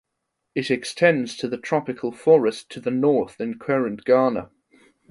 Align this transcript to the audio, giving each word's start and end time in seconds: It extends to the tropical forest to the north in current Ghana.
It 0.55 0.71
extends 0.71 1.37
to 1.37 1.47
the 1.47 1.59
tropical 1.59 2.11
forest 2.11 2.71
to 2.71 2.79
the 2.81 2.89
north 2.89 3.39
in 3.39 3.59
current 3.59 4.03
Ghana. 4.03 4.49